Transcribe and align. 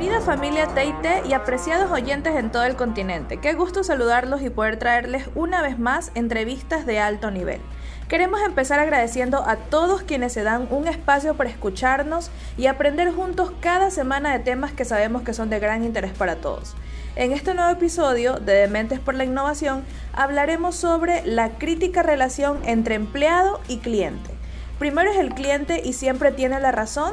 Querida 0.00 0.22
familia 0.22 0.66
TIT 0.68 1.28
y 1.28 1.34
apreciados 1.34 1.90
oyentes 1.90 2.34
en 2.34 2.50
todo 2.50 2.64
el 2.64 2.74
continente, 2.74 3.36
qué 3.36 3.52
gusto 3.52 3.84
saludarlos 3.84 4.40
y 4.40 4.48
poder 4.48 4.78
traerles 4.78 5.28
una 5.34 5.60
vez 5.60 5.78
más 5.78 6.10
entrevistas 6.14 6.86
de 6.86 6.98
alto 6.98 7.30
nivel. 7.30 7.60
Queremos 8.08 8.40
empezar 8.40 8.80
agradeciendo 8.80 9.46
a 9.46 9.56
todos 9.56 10.00
quienes 10.00 10.32
se 10.32 10.42
dan 10.42 10.68
un 10.70 10.88
espacio 10.88 11.34
para 11.34 11.50
escucharnos 11.50 12.30
y 12.56 12.64
aprender 12.64 13.12
juntos 13.12 13.52
cada 13.60 13.90
semana 13.90 14.32
de 14.32 14.38
temas 14.38 14.72
que 14.72 14.86
sabemos 14.86 15.20
que 15.20 15.34
son 15.34 15.50
de 15.50 15.60
gran 15.60 15.84
interés 15.84 16.12
para 16.12 16.36
todos. 16.36 16.74
En 17.14 17.32
este 17.32 17.52
nuevo 17.52 17.70
episodio 17.70 18.38
de 18.38 18.54
Dementes 18.54 19.00
por 19.00 19.14
la 19.14 19.24
Innovación 19.24 19.84
hablaremos 20.14 20.76
sobre 20.76 21.26
la 21.26 21.58
crítica 21.58 22.02
relación 22.02 22.60
entre 22.64 22.94
empleado 22.94 23.60
y 23.68 23.80
cliente. 23.80 24.30
Primero 24.78 25.10
es 25.10 25.18
el 25.18 25.34
cliente 25.34 25.82
y 25.84 25.92
siempre 25.92 26.32
tiene 26.32 26.58
la 26.58 26.72
razón. 26.72 27.12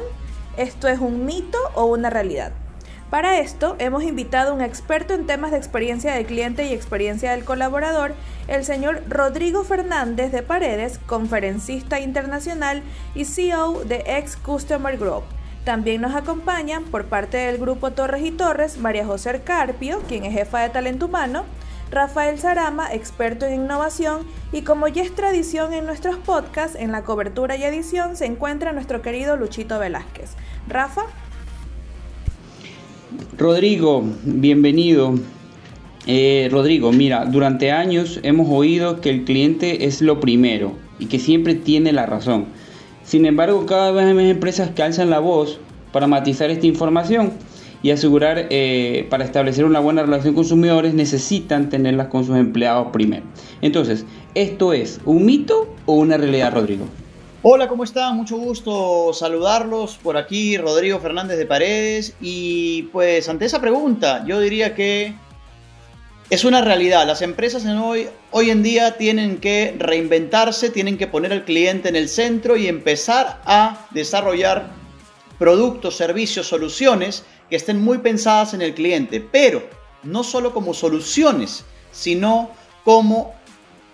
¿Esto 0.56 0.88
es 0.88 1.00
un 1.00 1.26
mito 1.26 1.58
o 1.74 1.84
una 1.84 2.08
realidad? 2.08 2.52
Para 3.10 3.38
esto 3.38 3.74
hemos 3.78 4.02
invitado 4.02 4.50
a 4.50 4.54
un 4.54 4.60
experto 4.60 5.14
en 5.14 5.26
temas 5.26 5.50
de 5.50 5.56
experiencia 5.56 6.12
del 6.12 6.26
cliente 6.26 6.66
y 6.66 6.74
experiencia 6.74 7.30
del 7.30 7.42
colaborador, 7.42 8.14
el 8.48 8.66
señor 8.66 9.02
Rodrigo 9.08 9.64
Fernández 9.64 10.30
de 10.30 10.42
Paredes, 10.42 10.98
conferencista 11.06 12.00
internacional 12.00 12.82
y 13.14 13.24
CEO 13.24 13.82
de 13.84 14.04
Ex 14.06 14.36
Customer 14.36 14.98
Group. 14.98 15.22
También 15.64 16.02
nos 16.02 16.14
acompañan 16.14 16.84
por 16.84 17.06
parte 17.06 17.38
del 17.38 17.56
grupo 17.56 17.92
Torres 17.92 18.22
y 18.22 18.30
Torres 18.30 18.76
María 18.76 19.06
José 19.06 19.40
Carpio, 19.42 20.02
quien 20.06 20.26
es 20.26 20.34
jefa 20.34 20.60
de 20.60 20.68
talento 20.68 21.06
humano, 21.06 21.44
Rafael 21.90 22.38
Sarama, 22.38 22.92
experto 22.92 23.46
en 23.46 23.54
innovación, 23.54 24.26
y 24.52 24.62
como 24.62 24.86
ya 24.86 25.02
es 25.02 25.14
tradición 25.14 25.72
en 25.72 25.86
nuestros 25.86 26.18
podcasts, 26.18 26.76
en 26.78 26.92
la 26.92 27.04
cobertura 27.04 27.56
y 27.56 27.64
edición 27.64 28.16
se 28.16 28.26
encuentra 28.26 28.72
nuestro 28.72 29.00
querido 29.00 29.36
Luchito 29.36 29.78
Velázquez. 29.78 30.32
Rafa, 30.68 31.04
Rodrigo, 33.38 34.04
bienvenido. 34.24 35.14
Eh, 36.06 36.48
Rodrigo, 36.50 36.92
mira, 36.92 37.24
durante 37.24 37.72
años 37.72 38.20
hemos 38.22 38.48
oído 38.50 39.00
que 39.00 39.08
el 39.08 39.24
cliente 39.24 39.86
es 39.86 40.02
lo 40.02 40.20
primero 40.20 40.72
y 40.98 41.06
que 41.06 41.18
siempre 41.18 41.54
tiene 41.54 41.92
la 41.92 42.04
razón. 42.04 42.46
Sin 43.04 43.24
embargo, 43.24 43.64
cada 43.64 43.92
vez 43.92 44.04
hay 44.04 44.14
más 44.14 44.24
empresas 44.24 44.70
que 44.70 44.82
alzan 44.82 45.08
la 45.08 45.20
voz 45.20 45.58
para 45.90 46.06
matizar 46.06 46.50
esta 46.50 46.66
información 46.66 47.32
y 47.82 47.90
asegurar, 47.90 48.48
eh, 48.50 49.06
para 49.08 49.24
establecer 49.24 49.64
una 49.64 49.80
buena 49.80 50.02
relación 50.02 50.34
con 50.34 50.42
consumidores, 50.42 50.92
necesitan 50.92 51.70
tenerlas 51.70 52.08
con 52.08 52.26
sus 52.26 52.36
empleados 52.36 52.88
primero. 52.92 53.24
Entonces, 53.62 54.04
¿esto 54.34 54.74
es 54.74 55.00
un 55.06 55.24
mito 55.24 55.74
o 55.86 55.94
una 55.94 56.18
realidad, 56.18 56.52
Rodrigo? 56.52 56.84
Hola, 57.50 57.66
¿cómo 57.66 57.82
están? 57.82 58.14
Mucho 58.14 58.36
gusto 58.36 59.14
saludarlos 59.14 59.96
por 59.96 60.18
aquí, 60.18 60.58
Rodrigo 60.58 61.00
Fernández 61.00 61.38
de 61.38 61.46
Paredes. 61.46 62.14
Y 62.20 62.82
pues 62.92 63.26
ante 63.30 63.46
esa 63.46 63.58
pregunta, 63.58 64.22
yo 64.26 64.38
diría 64.38 64.74
que 64.74 65.14
es 66.28 66.44
una 66.44 66.60
realidad. 66.60 67.06
Las 67.06 67.22
empresas 67.22 67.64
hoy, 67.64 68.06
hoy 68.32 68.50
en 68.50 68.62
día 68.62 68.98
tienen 68.98 69.38
que 69.38 69.74
reinventarse, 69.78 70.68
tienen 70.68 70.98
que 70.98 71.06
poner 71.06 71.32
al 71.32 71.46
cliente 71.46 71.88
en 71.88 71.96
el 71.96 72.10
centro 72.10 72.58
y 72.58 72.66
empezar 72.66 73.40
a 73.46 73.86
desarrollar 73.92 74.68
productos, 75.38 75.96
servicios, 75.96 76.48
soluciones 76.48 77.24
que 77.48 77.56
estén 77.56 77.80
muy 77.82 77.96
pensadas 77.96 78.52
en 78.52 78.60
el 78.60 78.74
cliente, 78.74 79.22
pero 79.22 79.62
no 80.02 80.22
solo 80.22 80.52
como 80.52 80.74
soluciones, 80.74 81.64
sino 81.92 82.50
como 82.84 83.37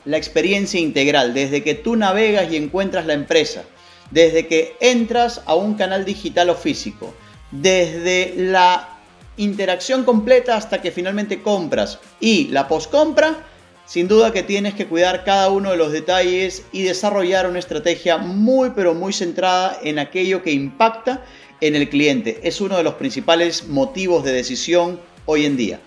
la 0.04 0.16
experiencia 0.16 0.80
integral, 0.80 1.34
desde 1.34 1.62
que 1.62 1.74
tú 1.74 1.96
navegas 1.96 2.50
y 2.52 2.56
encuentras 2.56 3.06
la 3.06 3.14
empresa, 3.14 3.64
desde 4.10 4.46
que 4.46 4.76
entras 4.80 5.42
a 5.46 5.54
un 5.54 5.74
canal 5.74 6.04
digital 6.04 6.50
o 6.50 6.54
físico, 6.54 7.14
desde 7.50 8.34
la 8.36 8.98
interacción 9.36 10.04
completa 10.04 10.56
hasta 10.56 10.80
que 10.80 10.92
finalmente 10.92 11.42
compras 11.42 11.98
y 12.20 12.48
la 12.48 12.68
postcompra, 12.68 13.36
sin 13.86 14.08
duda 14.08 14.32
que 14.32 14.42
tienes 14.42 14.74
que 14.74 14.86
cuidar 14.86 15.24
cada 15.24 15.50
uno 15.50 15.70
de 15.70 15.76
los 15.76 15.92
detalles 15.92 16.64
y 16.72 16.82
desarrollar 16.82 17.48
una 17.48 17.58
estrategia 17.58 18.16
muy 18.16 18.70
pero 18.70 18.94
muy 18.94 19.12
centrada 19.12 19.78
en 19.82 19.98
aquello 19.98 20.42
que 20.42 20.52
impacta 20.52 21.24
en 21.60 21.74
el 21.74 21.88
cliente. 21.88 22.40
Es 22.42 22.60
uno 22.60 22.76
de 22.76 22.82
los 22.82 22.94
principales 22.94 23.68
motivos 23.68 24.24
de 24.24 24.32
decisión 24.32 25.00
hoy 25.26 25.44
en 25.44 25.56
día. 25.56 25.80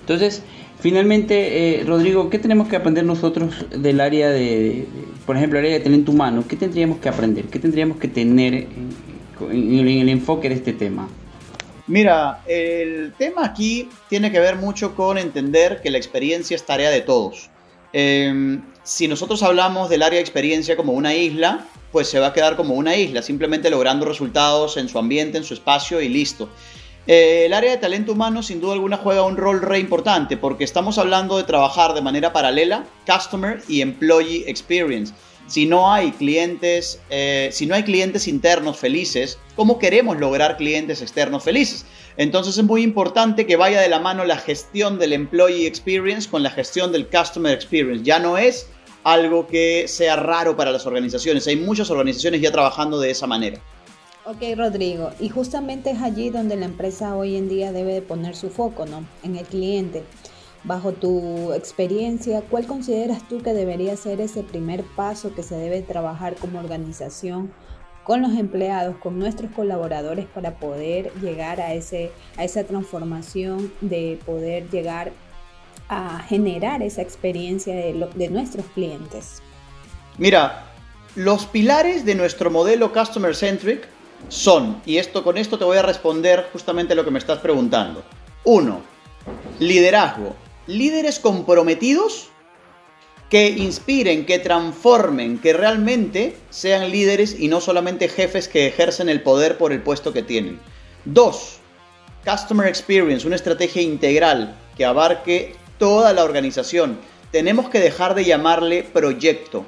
Entonces, 0.00 0.42
Finalmente, 0.80 1.80
eh, 1.80 1.84
Rodrigo, 1.84 2.28
¿qué 2.28 2.38
tenemos 2.38 2.68
que 2.68 2.76
aprender 2.76 3.04
nosotros 3.04 3.66
del 3.70 4.00
área 4.00 4.28
de, 4.30 4.86
por 5.24 5.36
ejemplo, 5.36 5.58
el 5.58 5.64
área 5.64 5.78
de 5.78 5.84
talento 5.84 6.12
humano? 6.12 6.44
¿Qué 6.46 6.56
tendríamos 6.56 6.98
que 6.98 7.08
aprender? 7.08 7.46
¿Qué 7.46 7.58
tendríamos 7.58 7.96
que 7.96 8.08
tener 8.08 8.54
en, 8.54 9.88
el 9.88 10.08
enfoque 10.08 10.48
de 10.48 10.56
este 10.56 10.72
tema? 10.72 11.08
Mira, 11.86 12.42
el 12.46 13.14
tema 13.16 13.44
aquí 13.44 13.88
tiene 14.08 14.30
que 14.30 14.40
ver 14.40 14.56
mucho 14.56 14.94
con 14.94 15.18
entender 15.18 15.80
que 15.82 15.90
la 15.90 15.98
experiencia 15.98 16.54
es 16.54 16.66
tarea 16.66 16.90
de 16.90 17.00
todos. 17.00 17.48
Em, 17.92 18.62
si 18.82 19.08
nosotros 19.08 19.42
hablamos 19.42 19.88
del 19.88 20.02
área 20.02 20.18
de 20.18 20.22
experiencia 20.22 20.76
como 20.76 20.92
una 20.92 21.14
isla, 21.14 21.66
pues 21.92 22.08
se 22.08 22.18
va 22.18 22.28
a 22.28 22.32
quedar 22.32 22.56
como 22.56 22.74
una 22.74 22.96
isla, 22.96 23.22
simplemente 23.22 23.70
logrando 23.70 24.04
resultados 24.04 24.76
en 24.76 24.88
su 24.88 24.98
ambiente, 24.98 25.38
en 25.38 25.44
su 25.44 25.54
espacio 25.54 26.02
y 26.02 26.08
listo. 26.08 26.50
Eh, 27.06 27.44
el 27.46 27.52
área 27.52 27.70
de 27.70 27.76
talento 27.76 28.12
humano 28.12 28.42
sin 28.42 28.60
duda 28.60 28.72
alguna 28.72 28.96
juega 28.96 29.22
un 29.22 29.36
rol 29.36 29.62
re 29.62 29.78
importante 29.78 30.36
porque 30.36 30.64
estamos 30.64 30.98
hablando 30.98 31.36
de 31.36 31.44
trabajar 31.44 31.94
de 31.94 32.02
manera 32.02 32.32
paralela 32.32 32.84
Customer 33.06 33.62
y 33.68 33.80
Employee 33.80 34.44
Experience. 34.48 35.14
Si 35.46 35.66
no 35.66 35.92
hay 35.92 36.10
clientes, 36.10 37.00
eh, 37.08 37.50
si 37.52 37.66
no 37.66 37.76
hay 37.76 37.84
clientes 37.84 38.26
internos 38.26 38.78
felices, 38.78 39.38
¿cómo 39.54 39.78
queremos 39.78 40.18
lograr 40.18 40.56
clientes 40.56 41.00
externos 41.00 41.44
felices? 41.44 41.86
Entonces 42.16 42.58
es 42.58 42.64
muy 42.64 42.82
importante 42.82 43.46
que 43.46 43.54
vaya 43.54 43.80
de 43.80 43.88
la 43.88 44.00
mano 44.00 44.24
la 44.24 44.38
gestión 44.38 44.98
del 44.98 45.12
Employee 45.12 45.68
Experience 45.68 46.28
con 46.28 46.42
la 46.42 46.50
gestión 46.50 46.90
del 46.90 47.06
Customer 47.06 47.52
Experience. 47.52 48.02
Ya 48.02 48.18
no 48.18 48.36
es 48.36 48.66
algo 49.04 49.46
que 49.46 49.86
sea 49.86 50.16
raro 50.16 50.56
para 50.56 50.72
las 50.72 50.84
organizaciones. 50.84 51.46
Hay 51.46 51.54
muchas 51.54 51.90
organizaciones 51.90 52.40
ya 52.40 52.50
trabajando 52.50 52.98
de 52.98 53.12
esa 53.12 53.28
manera. 53.28 53.60
Ok, 54.28 54.42
Rodrigo, 54.56 55.12
y 55.20 55.28
justamente 55.28 55.92
es 55.92 56.02
allí 56.02 56.30
donde 56.30 56.56
la 56.56 56.64
empresa 56.64 57.14
hoy 57.14 57.36
en 57.36 57.48
día 57.48 57.70
debe 57.70 57.94
de 57.94 58.02
poner 58.02 58.34
su 58.34 58.50
foco, 58.50 58.84
¿no? 58.84 59.06
En 59.22 59.36
el 59.36 59.46
cliente. 59.46 60.02
Bajo 60.64 60.90
tu 60.90 61.52
experiencia, 61.52 62.42
¿cuál 62.50 62.66
consideras 62.66 63.28
tú 63.28 63.40
que 63.40 63.54
debería 63.54 63.96
ser 63.96 64.20
ese 64.20 64.42
primer 64.42 64.82
paso 64.82 65.32
que 65.32 65.44
se 65.44 65.54
debe 65.54 65.80
trabajar 65.80 66.34
como 66.34 66.58
organización 66.58 67.52
con 68.02 68.20
los 68.20 68.32
empleados, 68.32 68.96
con 68.96 69.16
nuestros 69.16 69.52
colaboradores 69.52 70.26
para 70.26 70.58
poder 70.58 71.12
llegar 71.20 71.60
a, 71.60 71.72
ese, 71.74 72.10
a 72.36 72.42
esa 72.42 72.64
transformación, 72.64 73.72
de 73.80 74.18
poder 74.26 74.68
llegar 74.70 75.12
a 75.88 76.18
generar 76.18 76.82
esa 76.82 77.00
experiencia 77.00 77.76
de, 77.76 78.08
de 78.16 78.28
nuestros 78.28 78.66
clientes? 78.74 79.40
Mira, 80.18 80.64
los 81.14 81.46
pilares 81.46 82.04
de 82.04 82.16
nuestro 82.16 82.50
modelo 82.50 82.92
Customer 82.92 83.36
Centric 83.36 83.86
son, 84.28 84.82
y 84.84 84.98
esto 84.98 85.22
con 85.22 85.38
esto 85.38 85.58
te 85.58 85.64
voy 85.64 85.76
a 85.76 85.82
responder 85.82 86.48
justamente 86.52 86.94
lo 86.94 87.04
que 87.04 87.10
me 87.10 87.18
estás 87.18 87.38
preguntando. 87.38 88.02
Uno, 88.44 88.82
liderazgo. 89.58 90.34
Líderes 90.66 91.20
comprometidos 91.20 92.28
que 93.30 93.48
inspiren, 93.48 94.24
que 94.24 94.38
transformen, 94.38 95.38
que 95.38 95.52
realmente 95.52 96.36
sean 96.50 96.90
líderes 96.90 97.38
y 97.38 97.48
no 97.48 97.60
solamente 97.60 98.08
jefes 98.08 98.48
que 98.48 98.66
ejercen 98.66 99.08
el 99.08 99.22
poder 99.22 99.58
por 99.58 99.72
el 99.72 99.82
puesto 99.82 100.12
que 100.12 100.22
tienen. 100.22 100.60
Dos, 101.04 101.58
Customer 102.24 102.66
Experience, 102.66 103.26
una 103.26 103.36
estrategia 103.36 103.82
integral 103.82 104.56
que 104.76 104.84
abarque 104.84 105.54
toda 105.78 106.12
la 106.12 106.24
organización. 106.24 106.98
Tenemos 107.30 107.68
que 107.68 107.80
dejar 107.80 108.14
de 108.14 108.24
llamarle 108.24 108.82
proyecto. 108.82 109.64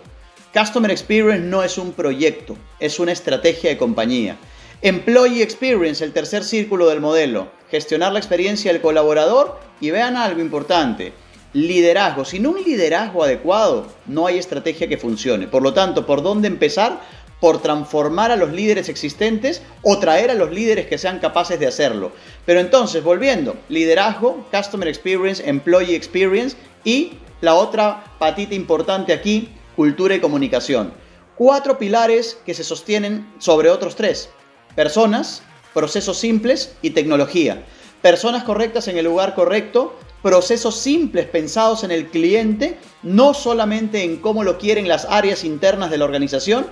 Customer 0.53 0.91
Experience 0.91 1.47
no 1.47 1.63
es 1.63 1.77
un 1.77 1.93
proyecto, 1.93 2.57
es 2.81 2.99
una 2.99 3.13
estrategia 3.13 3.69
de 3.69 3.77
compañía. 3.77 4.39
Employee 4.81 5.43
Experience, 5.43 6.03
el 6.03 6.13
tercer 6.13 6.43
círculo 6.43 6.89
del 6.89 7.01
modelo. 7.01 7.51
Gestionar 7.71 8.13
la 8.13 8.19
experiencia 8.19 8.73
del 8.73 8.81
colaborador 8.81 9.61
y 9.81 9.91
vean 9.91 10.17
algo 10.17 10.41
importante. 10.41 11.13
Liderazgo. 11.53 12.25
Sin 12.25 12.47
un 12.47 12.63
liderazgo 12.63 13.25
adecuado, 13.25 13.89
no 14.07 14.27
hay 14.27 14.39
estrategia 14.39 14.89
que 14.89 14.97
funcione. 14.97 15.49
Por 15.49 15.63
lo 15.63 15.75
tanto, 15.75 16.07
¿por 16.07 16.23
dónde 16.23 16.49
empezar? 16.49 17.01
Por 17.41 17.61
transformar 17.61 18.31
a 18.31 18.37
los 18.37 18.51
líderes 18.51 18.89
existentes 18.89 19.61
o 19.83 19.99
traer 19.99 20.31
a 20.31 20.35
los 20.35 20.51
líderes 20.51 20.87
que 20.87 20.97
sean 20.97 21.19
capaces 21.19 21.61
de 21.61 21.67
hacerlo. 21.67 22.13
Pero 22.47 22.61
entonces, 22.61 23.03
volviendo, 23.05 23.57
liderazgo, 23.69 24.47
Customer 24.51 24.89
Experience, 24.89 25.47
Employee 25.47 25.95
Experience 25.95 26.57
y 26.85 27.13
la 27.43 27.55
otra 27.55 28.05
patita 28.19 28.55
importante 28.55 29.13
aquí, 29.13 29.51
cultura 29.79 30.17
y 30.17 30.21
comunicación. 30.21 30.93
Cuatro 31.37 31.79
pilares 31.79 32.37
que 32.45 32.53
se 32.53 32.65
sostienen 32.65 33.33
sobre 33.39 33.71
otros 33.71 33.95
tres. 33.95 34.29
Personas, 34.75 35.41
procesos 35.73 36.19
simples 36.19 36.75
y 36.83 36.91
tecnología. 36.91 37.63
Personas 38.03 38.43
correctas 38.43 38.89
en 38.89 38.99
el 38.99 39.05
lugar 39.05 39.37
correcto, 39.37 39.97
procesos 40.21 40.77
simples 40.77 41.27
pensados 41.27 41.85
en 41.85 41.93
el 41.93 42.09
cliente, 42.09 42.77
no 43.05 43.35
solamente 43.35 44.03
en 44.03 44.17
cómo 44.17 44.43
lo 44.43 44.59
quieren 44.59 44.89
las 44.89 45.05
áreas 45.05 45.45
internas 45.45 45.93
de 45.93 45.99
la 45.99 46.07
organización, 46.07 46.67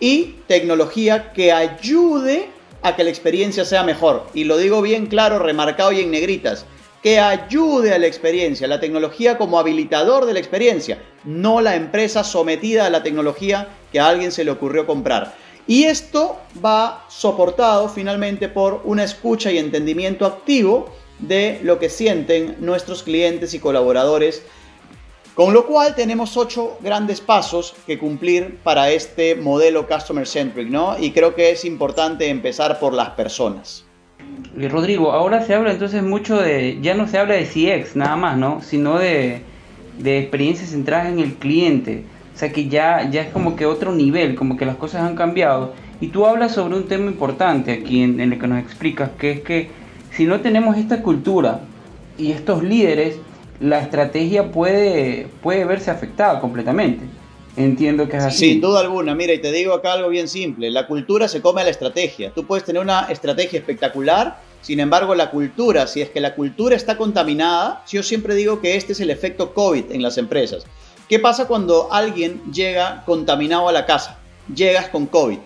y 0.00 0.36
tecnología 0.46 1.34
que 1.34 1.52
ayude 1.52 2.48
a 2.80 2.96
que 2.96 3.04
la 3.04 3.10
experiencia 3.10 3.66
sea 3.66 3.82
mejor. 3.82 4.26
Y 4.32 4.44
lo 4.44 4.56
digo 4.56 4.80
bien 4.80 5.04
claro, 5.08 5.38
remarcado 5.38 5.92
y 5.92 6.00
en 6.00 6.10
negritas. 6.10 6.64
Que 7.02 7.20
ayude 7.20 7.94
a 7.94 7.98
la 7.98 8.06
experiencia, 8.06 8.66
la 8.66 8.80
tecnología 8.80 9.38
como 9.38 9.58
habilitador 9.58 10.26
de 10.26 10.32
la 10.32 10.38
experiencia, 10.40 11.02
no 11.24 11.60
la 11.60 11.76
empresa 11.76 12.24
sometida 12.24 12.86
a 12.86 12.90
la 12.90 13.02
tecnología 13.02 13.68
que 13.92 14.00
a 14.00 14.08
alguien 14.08 14.32
se 14.32 14.44
le 14.44 14.50
ocurrió 14.50 14.86
comprar. 14.86 15.34
Y 15.66 15.84
esto 15.84 16.38
va 16.64 17.04
soportado 17.08 17.88
finalmente 17.88 18.48
por 18.48 18.82
una 18.84 19.04
escucha 19.04 19.52
y 19.52 19.58
entendimiento 19.58 20.26
activo 20.26 20.92
de 21.18 21.60
lo 21.62 21.78
que 21.78 21.88
sienten 21.88 22.56
nuestros 22.60 23.02
clientes 23.02 23.54
y 23.54 23.58
colaboradores 23.58 24.42
con 25.38 25.54
lo 25.54 25.66
cual 25.66 25.94
tenemos 25.94 26.36
ocho 26.36 26.78
grandes 26.80 27.20
pasos 27.20 27.72
que 27.86 27.96
cumplir 27.96 28.58
para 28.64 28.90
este 28.90 29.36
modelo 29.36 29.86
customer 29.86 30.26
centric, 30.26 30.68
¿no? 30.68 30.98
Y 30.98 31.12
creo 31.12 31.36
que 31.36 31.52
es 31.52 31.64
importante 31.64 32.28
empezar 32.28 32.80
por 32.80 32.92
las 32.92 33.10
personas. 33.10 33.84
Rodrigo, 34.68 35.12
ahora 35.12 35.42
se 35.44 35.54
habla 35.54 35.72
entonces 35.72 36.02
mucho 36.02 36.40
de, 36.40 36.78
ya 36.82 36.94
no 36.94 37.06
se 37.06 37.18
habla 37.18 37.34
de 37.34 37.44
CX 37.44 37.94
nada 37.94 38.16
más, 38.16 38.36
¿no? 38.36 38.60
Sino 38.62 38.98
de, 38.98 39.42
de 39.98 40.18
experiencias 40.18 40.70
centradas 40.70 41.08
en 41.08 41.20
el 41.20 41.34
cliente. 41.34 42.04
O 42.34 42.38
sea 42.38 42.52
que 42.52 42.68
ya, 42.68 43.08
ya 43.10 43.22
es 43.22 43.28
como 43.28 43.56
que 43.56 43.66
otro 43.66 43.92
nivel, 43.92 44.34
como 44.34 44.56
que 44.56 44.66
las 44.66 44.76
cosas 44.76 45.02
han 45.02 45.16
cambiado. 45.16 45.74
Y 46.00 46.08
tú 46.08 46.26
hablas 46.26 46.52
sobre 46.52 46.76
un 46.76 46.88
tema 46.88 47.06
importante 47.06 47.72
aquí 47.72 48.02
en, 48.02 48.20
en 48.20 48.32
el 48.32 48.38
que 48.38 48.46
nos 48.48 48.60
explicas, 48.60 49.10
que 49.18 49.32
es 49.32 49.40
que 49.40 49.70
si 50.12 50.24
no 50.24 50.40
tenemos 50.40 50.76
esta 50.76 51.02
cultura 51.02 51.60
y 52.16 52.32
estos 52.32 52.62
líderes, 52.62 53.18
la 53.60 53.80
estrategia 53.80 54.50
puede, 54.52 55.26
puede 55.42 55.64
verse 55.64 55.90
afectada 55.90 56.40
completamente. 56.40 57.04
Entiendo 57.58 58.08
que 58.08 58.16
es 58.16 58.22
así. 58.22 58.50
Sin 58.50 58.60
duda 58.60 58.80
alguna, 58.80 59.16
mira, 59.16 59.32
y 59.32 59.40
te 59.40 59.50
digo 59.50 59.74
acá 59.74 59.94
algo 59.94 60.08
bien 60.08 60.28
simple, 60.28 60.70
la 60.70 60.86
cultura 60.86 61.26
se 61.26 61.42
come 61.42 61.60
a 61.60 61.64
la 61.64 61.70
estrategia. 61.70 62.32
Tú 62.32 62.46
puedes 62.46 62.64
tener 62.64 62.80
una 62.80 63.06
estrategia 63.10 63.58
espectacular, 63.58 64.40
sin 64.60 64.78
embargo 64.78 65.14
la 65.16 65.30
cultura, 65.30 65.88
si 65.88 66.00
es 66.00 66.08
que 66.10 66.20
la 66.20 66.36
cultura 66.36 66.76
está 66.76 66.96
contaminada, 66.96 67.82
yo 67.90 68.04
siempre 68.04 68.36
digo 68.36 68.60
que 68.60 68.76
este 68.76 68.92
es 68.92 69.00
el 69.00 69.10
efecto 69.10 69.54
COVID 69.54 69.90
en 69.90 70.02
las 70.02 70.18
empresas. 70.18 70.66
¿Qué 71.08 71.18
pasa 71.18 71.48
cuando 71.48 71.92
alguien 71.92 72.40
llega 72.52 73.02
contaminado 73.04 73.68
a 73.68 73.72
la 73.72 73.86
casa? 73.86 74.20
Llegas 74.54 74.88
con 74.88 75.06
COVID 75.06 75.38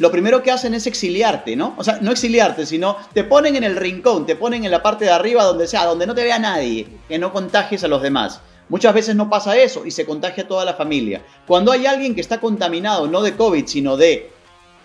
lo 0.00 0.10
primero 0.10 0.42
que 0.42 0.50
hacen 0.50 0.72
es 0.72 0.86
exiliarte, 0.86 1.56
¿no? 1.56 1.74
O 1.76 1.84
sea, 1.84 1.98
no 2.00 2.10
exiliarte, 2.10 2.64
sino 2.64 2.96
te 3.12 3.22
ponen 3.22 3.54
en 3.56 3.64
el 3.64 3.76
rincón, 3.76 4.24
te 4.24 4.34
ponen 4.34 4.64
en 4.64 4.70
la 4.70 4.82
parte 4.82 5.04
de 5.04 5.10
arriba 5.10 5.44
donde 5.44 5.68
sea, 5.68 5.84
donde 5.84 6.06
no 6.06 6.14
te 6.14 6.24
vea 6.24 6.38
nadie, 6.38 6.86
que 7.06 7.18
no 7.18 7.34
contagies 7.34 7.84
a 7.84 7.88
los 7.88 8.00
demás. 8.00 8.40
Muchas 8.70 8.94
veces 8.94 9.14
no 9.14 9.28
pasa 9.28 9.58
eso 9.58 9.84
y 9.84 9.90
se 9.90 10.06
contagia 10.06 10.48
toda 10.48 10.64
la 10.64 10.72
familia. 10.72 11.22
Cuando 11.46 11.72
hay 11.72 11.84
alguien 11.84 12.14
que 12.14 12.22
está 12.22 12.40
contaminado, 12.40 13.06
no 13.06 13.20
de 13.20 13.36
COVID, 13.36 13.66
sino 13.66 13.98
de 13.98 14.30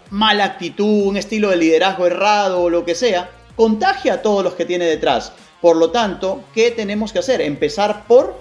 mala 0.10 0.44
actitud, 0.44 1.08
un 1.08 1.16
estilo 1.16 1.50
de 1.50 1.56
liderazgo 1.56 2.06
errado 2.06 2.64
o 2.64 2.70
lo 2.70 2.84
que 2.84 2.96
sea, 2.96 3.30
contagia 3.56 4.16
a 4.16 4.22
todos 4.22 4.44
los 4.44 4.56
que 4.56 4.66
tiene 4.66 4.86
detrás. 4.86 5.32
Por 5.62 5.78
lo 5.78 5.92
tanto, 5.92 6.44
¿qué 6.54 6.72
tenemos 6.72 7.14
que 7.14 7.20
hacer? 7.20 7.40
Empezar 7.40 8.06
por 8.08 8.38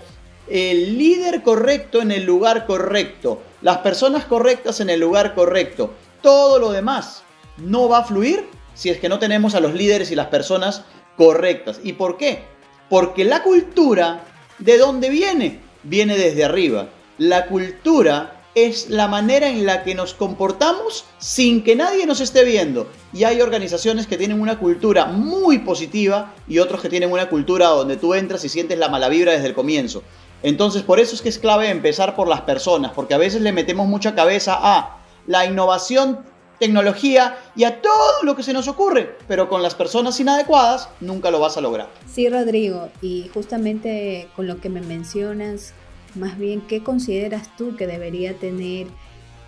el 0.48 0.98
líder 0.98 1.42
correcto 1.42 2.02
en 2.02 2.10
el 2.10 2.24
lugar 2.24 2.66
correcto, 2.66 3.40
las 3.62 3.78
personas 3.78 4.24
correctas 4.24 4.80
en 4.80 4.90
el 4.90 4.98
lugar 4.98 5.34
correcto 5.34 5.94
todo 6.24 6.58
lo 6.58 6.72
demás 6.72 7.22
no 7.58 7.86
va 7.86 7.98
a 7.98 8.04
fluir 8.04 8.48
si 8.74 8.88
es 8.88 8.98
que 8.98 9.10
no 9.10 9.18
tenemos 9.18 9.54
a 9.54 9.60
los 9.60 9.74
líderes 9.74 10.10
y 10.10 10.16
las 10.16 10.28
personas 10.28 10.82
correctas. 11.16 11.80
¿Y 11.84 11.92
por 11.92 12.16
qué? 12.16 12.42
Porque 12.88 13.24
la 13.24 13.42
cultura, 13.42 14.24
¿de 14.58 14.78
dónde 14.78 15.10
viene? 15.10 15.60
Viene 15.82 16.16
desde 16.16 16.44
arriba. 16.44 16.88
La 17.18 17.46
cultura 17.46 18.40
es 18.54 18.88
la 18.88 19.08
manera 19.08 19.48
en 19.48 19.66
la 19.66 19.82
que 19.82 19.94
nos 19.94 20.14
comportamos 20.14 21.04
sin 21.18 21.64
que 21.64 21.74
nadie 21.74 22.06
nos 22.06 22.20
esté 22.20 22.44
viendo. 22.44 22.88
Y 23.12 23.24
hay 23.24 23.40
organizaciones 23.40 24.06
que 24.06 24.16
tienen 24.16 24.40
una 24.40 24.58
cultura 24.58 25.06
muy 25.06 25.58
positiva 25.58 26.34
y 26.48 26.58
otros 26.58 26.80
que 26.80 26.88
tienen 26.88 27.10
una 27.10 27.28
cultura 27.28 27.68
donde 27.68 27.96
tú 27.96 28.14
entras 28.14 28.44
y 28.44 28.48
sientes 28.48 28.78
la 28.78 28.88
mala 28.88 29.08
vibra 29.08 29.32
desde 29.32 29.48
el 29.48 29.54
comienzo. 29.54 30.02
Entonces, 30.42 30.82
por 30.82 31.00
eso 31.00 31.14
es 31.14 31.22
que 31.22 31.30
es 31.30 31.38
clave 31.38 31.70
empezar 31.70 32.14
por 32.14 32.28
las 32.28 32.42
personas, 32.42 32.92
porque 32.94 33.14
a 33.14 33.18
veces 33.18 33.40
le 33.40 33.52
metemos 33.52 33.88
mucha 33.88 34.14
cabeza 34.14 34.58
a 34.60 34.98
la 35.26 35.46
innovación, 35.46 36.20
tecnología 36.58 37.36
y 37.56 37.64
a 37.64 37.80
todo 37.80 38.22
lo 38.22 38.36
que 38.36 38.42
se 38.42 38.52
nos 38.52 38.68
ocurre, 38.68 39.16
pero 39.28 39.48
con 39.48 39.62
las 39.62 39.74
personas 39.74 40.18
inadecuadas 40.20 40.88
nunca 41.00 41.30
lo 41.30 41.40
vas 41.40 41.56
a 41.56 41.60
lograr. 41.60 41.88
Sí, 42.10 42.28
Rodrigo, 42.28 42.88
y 43.02 43.30
justamente 43.32 44.28
con 44.36 44.46
lo 44.46 44.60
que 44.60 44.68
me 44.68 44.80
mencionas, 44.80 45.74
más 46.14 46.38
bien, 46.38 46.60
¿qué 46.62 46.82
consideras 46.82 47.54
tú 47.56 47.76
que 47.76 47.86
debería 47.86 48.34
tener 48.34 48.86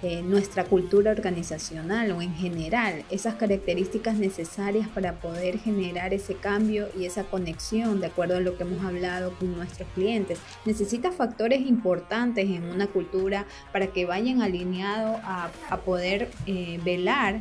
eh, 0.03 0.21
nuestra 0.21 0.65
cultura 0.65 1.11
organizacional 1.11 2.11
o 2.11 2.21
en 2.21 2.35
general, 2.35 3.03
esas 3.11 3.37
características 3.37 4.17
necesarias 4.17 4.89
para 4.89 5.21
poder 5.21 5.59
generar 5.59 6.13
ese 6.13 6.35
cambio 6.35 6.89
y 6.99 7.07
esa 7.07 7.25
conexión 7.25 8.01
de 8.01 8.09
acuerdo 8.09 8.37
a 8.37 8.41
lo 8.41 8.59
que 8.59 8.65
hemos 8.65 8.85
hablado 8.85 9.33
con 9.39 9.57
nuestros 9.57 9.89
clientes. 9.95 10.39
Necesita 10.67 11.13
factores 11.13 11.63
importantes 11.63 12.45
en 12.45 12.65
una 12.65 12.89
cultura 12.89 13.47
para 13.73 13.87
que 13.87 14.05
vayan 14.05 14.43
alineados 14.43 15.19
a, 15.25 15.51
poder 15.87 16.29
eh, 16.47 16.79
velar 16.85 17.41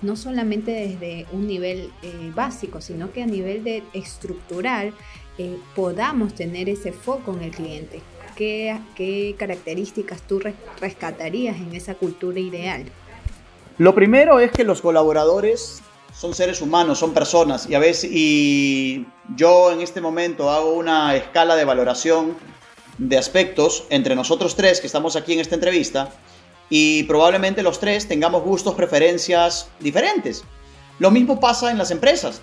no 0.00 0.16
solamente 0.16 0.70
desde 0.70 1.26
un 1.30 1.46
nivel 1.46 1.90
eh, 2.02 2.32
básico, 2.34 2.80
sino 2.80 3.12
que 3.12 3.22
a 3.22 3.26
nivel 3.26 3.64
de 3.64 3.82
estructural 3.92 4.94
podamos 5.74 6.34
tener 6.34 6.68
ese 6.68 6.92
foco 6.92 7.32
en 7.34 7.42
el 7.42 7.50
cliente. 7.50 8.00
¿Qué, 8.36 9.34
características 9.38 10.22
tú 10.22 10.40
rescatarías 10.80 11.56
en 11.56 11.74
esa 11.74 11.94
cultura 11.94 12.40
ideal? 12.40 12.84
Lo 13.78 13.94
primero 13.94 14.40
es 14.40 14.50
que 14.52 14.64
los 14.64 14.82
colaboradores 14.82 15.82
son 16.14 16.34
seres 16.34 16.60
humanos, 16.60 16.98
son 16.98 17.14
personas 17.14 17.68
y 17.68 17.74
a 17.74 17.78
veces 17.78 18.10
y 18.12 19.06
yo 19.34 19.72
en 19.72 19.80
este 19.80 20.00
momento 20.00 20.50
hago 20.50 20.74
una 20.74 21.16
escala 21.16 21.56
de 21.56 21.64
valoración 21.64 22.36
de 22.98 23.16
aspectos 23.16 23.84
entre 23.88 24.14
nosotros 24.14 24.54
tres 24.54 24.80
que 24.80 24.86
estamos 24.86 25.16
aquí 25.16 25.32
en 25.32 25.40
esta 25.40 25.54
entrevista 25.54 26.10
y 26.68 27.02
probablemente 27.04 27.62
los 27.62 27.80
tres 27.80 28.08
tengamos 28.08 28.42
gustos, 28.42 28.74
preferencias 28.74 29.68
diferentes. 29.80 30.44
Lo 30.98 31.10
mismo 31.10 31.40
pasa 31.40 31.70
en 31.70 31.78
las 31.78 31.90
empresas. 31.90 32.40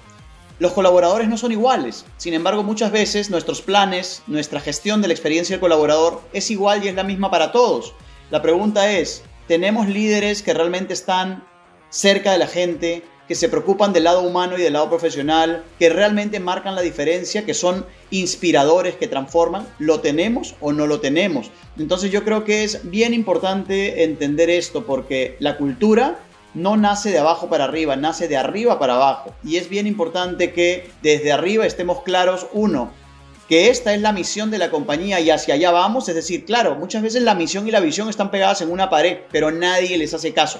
Los 0.59 0.73
colaboradores 0.73 1.29
no 1.29 1.37
son 1.37 1.53
iguales, 1.53 2.05
sin 2.17 2.33
embargo 2.33 2.63
muchas 2.63 2.91
veces 2.91 3.29
nuestros 3.29 3.61
planes, 3.61 4.23
nuestra 4.27 4.59
gestión 4.59 5.01
de 5.01 5.07
la 5.07 5.13
experiencia 5.13 5.53
del 5.53 5.61
colaborador 5.61 6.21
es 6.33 6.51
igual 6.51 6.83
y 6.83 6.89
es 6.89 6.95
la 6.95 7.05
misma 7.05 7.31
para 7.31 7.53
todos. 7.53 7.93
La 8.29 8.41
pregunta 8.41 8.91
es, 8.91 9.23
¿tenemos 9.47 9.87
líderes 9.87 10.43
que 10.43 10.53
realmente 10.53 10.93
están 10.93 11.47
cerca 11.89 12.33
de 12.33 12.39
la 12.39 12.47
gente, 12.47 13.05
que 13.29 13.35
se 13.35 13.47
preocupan 13.47 13.93
del 13.93 14.03
lado 14.03 14.21
humano 14.21 14.57
y 14.57 14.61
del 14.61 14.73
lado 14.73 14.89
profesional, 14.89 15.63
que 15.79 15.87
realmente 15.87 16.41
marcan 16.41 16.75
la 16.75 16.81
diferencia, 16.81 17.45
que 17.45 17.53
son 17.53 17.85
inspiradores, 18.11 18.95
que 18.95 19.07
transforman? 19.07 19.65
¿Lo 19.79 20.01
tenemos 20.01 20.55
o 20.59 20.73
no 20.73 20.87
lo 20.87 20.99
tenemos? 20.99 21.51
Entonces 21.77 22.11
yo 22.11 22.25
creo 22.25 22.43
que 22.43 22.65
es 22.65 22.89
bien 22.89 23.13
importante 23.13 24.03
entender 24.03 24.49
esto 24.49 24.85
porque 24.85 25.37
la 25.39 25.55
cultura 25.55 26.19
no 26.53 26.77
nace 26.77 27.11
de 27.11 27.19
abajo 27.19 27.49
para 27.49 27.65
arriba, 27.65 27.95
nace 27.95 28.27
de 28.27 28.37
arriba 28.37 28.79
para 28.79 28.95
abajo. 28.95 29.33
Y 29.43 29.57
es 29.57 29.69
bien 29.69 29.87
importante 29.87 30.53
que 30.53 30.91
desde 31.01 31.31
arriba 31.31 31.65
estemos 31.65 32.03
claros, 32.03 32.47
uno, 32.53 32.91
que 33.47 33.69
esta 33.69 33.93
es 33.93 34.01
la 34.01 34.13
misión 34.13 34.51
de 34.51 34.59
la 34.59 34.69
compañía 34.69 35.19
y 35.19 35.29
hacia 35.29 35.55
allá 35.55 35.71
vamos. 35.71 36.07
Es 36.07 36.15
decir, 36.15 36.45
claro, 36.45 36.75
muchas 36.75 37.01
veces 37.01 37.23
la 37.23 37.35
misión 37.35 37.67
y 37.67 37.71
la 37.71 37.79
visión 37.79 38.09
están 38.09 38.31
pegadas 38.31 38.61
en 38.61 38.71
una 38.71 38.89
pared, 38.89 39.19
pero 39.31 39.51
nadie 39.51 39.97
les 39.97 40.13
hace 40.13 40.33
caso. 40.33 40.59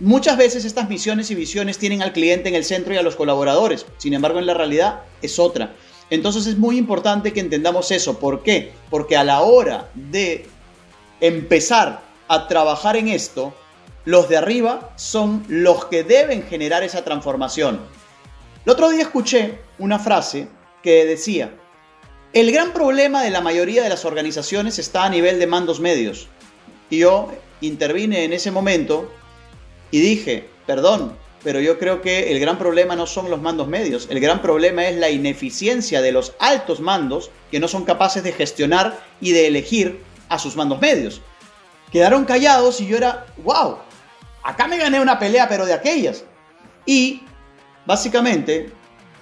Muchas 0.00 0.36
veces 0.36 0.64
estas 0.64 0.88
misiones 0.88 1.30
y 1.30 1.34
visiones 1.34 1.78
tienen 1.78 2.02
al 2.02 2.12
cliente 2.12 2.48
en 2.48 2.54
el 2.54 2.64
centro 2.64 2.92
y 2.92 2.96
a 2.96 3.02
los 3.02 3.16
colaboradores. 3.16 3.86
Sin 3.98 4.14
embargo, 4.14 4.40
en 4.40 4.46
la 4.46 4.54
realidad 4.54 5.00
es 5.22 5.38
otra. 5.38 5.74
Entonces 6.10 6.46
es 6.46 6.58
muy 6.58 6.76
importante 6.76 7.32
que 7.32 7.40
entendamos 7.40 7.90
eso. 7.90 8.18
¿Por 8.18 8.42
qué? 8.42 8.72
Porque 8.90 9.16
a 9.16 9.24
la 9.24 9.40
hora 9.40 9.90
de 9.94 10.46
empezar 11.20 12.02
a 12.28 12.48
trabajar 12.48 12.96
en 12.96 13.08
esto, 13.08 13.54
los 14.04 14.28
de 14.28 14.36
arriba 14.36 14.92
son 14.96 15.44
los 15.48 15.86
que 15.86 16.04
deben 16.04 16.42
generar 16.44 16.82
esa 16.82 17.04
transformación. 17.04 17.80
El 18.64 18.72
otro 18.72 18.90
día 18.90 19.02
escuché 19.02 19.58
una 19.78 19.98
frase 19.98 20.48
que 20.82 21.04
decía, 21.04 21.52
el 22.32 22.50
gran 22.50 22.72
problema 22.72 23.22
de 23.22 23.30
la 23.30 23.40
mayoría 23.40 23.82
de 23.82 23.88
las 23.88 24.04
organizaciones 24.04 24.78
está 24.78 25.04
a 25.04 25.10
nivel 25.10 25.38
de 25.38 25.46
mandos 25.46 25.80
medios. 25.80 26.28
Y 26.90 26.98
yo 26.98 27.32
intervine 27.60 28.24
en 28.24 28.32
ese 28.32 28.50
momento 28.50 29.10
y 29.90 30.00
dije, 30.00 30.48
perdón, 30.66 31.16
pero 31.44 31.60
yo 31.60 31.78
creo 31.78 32.00
que 32.02 32.32
el 32.32 32.40
gran 32.40 32.58
problema 32.58 32.96
no 32.96 33.06
son 33.06 33.30
los 33.30 33.40
mandos 33.40 33.68
medios, 33.68 34.06
el 34.10 34.20
gran 34.20 34.40
problema 34.40 34.86
es 34.86 34.96
la 34.96 35.10
ineficiencia 35.10 36.00
de 36.00 36.12
los 36.12 36.34
altos 36.38 36.80
mandos 36.80 37.30
que 37.50 37.60
no 37.60 37.68
son 37.68 37.84
capaces 37.84 38.22
de 38.22 38.32
gestionar 38.32 38.98
y 39.20 39.32
de 39.32 39.48
elegir 39.48 40.00
a 40.28 40.38
sus 40.38 40.56
mandos 40.56 40.80
medios. 40.80 41.20
Quedaron 41.90 42.24
callados 42.24 42.80
y 42.80 42.86
yo 42.86 42.96
era, 42.96 43.26
wow, 43.44 43.78
acá 44.42 44.66
me 44.66 44.78
gané 44.78 45.00
una 45.00 45.18
pelea, 45.18 45.48
pero 45.48 45.66
de 45.66 45.72
aquellas. 45.72 46.24
Y 46.86 47.22
básicamente 47.86 48.70